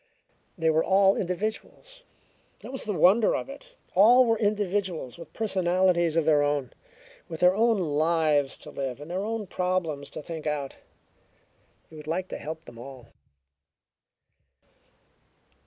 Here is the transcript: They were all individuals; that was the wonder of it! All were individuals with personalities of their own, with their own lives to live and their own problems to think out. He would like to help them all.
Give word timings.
They 0.57 0.71
were 0.71 0.83
all 0.83 1.15
individuals; 1.15 2.01
that 2.61 2.71
was 2.71 2.85
the 2.85 2.93
wonder 2.93 3.35
of 3.35 3.49
it! 3.49 3.75
All 3.93 4.25
were 4.25 4.39
individuals 4.39 5.19
with 5.19 5.31
personalities 5.31 6.17
of 6.17 6.25
their 6.25 6.41
own, 6.41 6.73
with 7.29 7.41
their 7.41 7.53
own 7.55 7.77
lives 7.77 8.57
to 8.63 8.71
live 8.71 8.99
and 8.99 9.11
their 9.11 9.23
own 9.23 9.45
problems 9.45 10.09
to 10.09 10.23
think 10.23 10.47
out. 10.47 10.77
He 11.87 11.95
would 11.95 12.07
like 12.07 12.29
to 12.29 12.39
help 12.39 12.65
them 12.65 12.79
all. 12.79 13.09